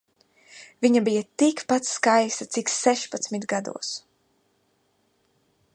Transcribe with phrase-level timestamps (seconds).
[0.85, 3.95] Viņa bija tikpat skaista cik sešpadsmit gados.